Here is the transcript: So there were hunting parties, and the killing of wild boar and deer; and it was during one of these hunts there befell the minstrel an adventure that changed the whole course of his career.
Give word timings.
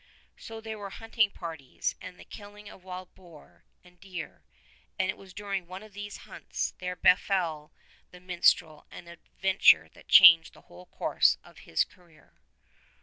So 0.35 0.59
there 0.59 0.79
were 0.79 0.89
hunting 0.89 1.29
parties, 1.29 1.93
and 2.01 2.19
the 2.19 2.23
killing 2.25 2.67
of 2.67 2.83
wild 2.83 3.13
boar 3.13 3.65
and 3.83 3.99
deer; 3.99 4.43
and 4.97 5.11
it 5.11 5.15
was 5.15 5.31
during 5.31 5.67
one 5.67 5.83
of 5.83 5.93
these 5.93 6.17
hunts 6.25 6.71
there 6.79 6.95
befell 6.95 7.71
the 8.09 8.19
minstrel 8.19 8.87
an 8.89 9.07
adventure 9.07 9.89
that 9.93 10.07
changed 10.07 10.53
the 10.55 10.61
whole 10.61 10.87
course 10.87 11.37
of 11.43 11.59
his 11.69 11.83
career. 11.83 12.39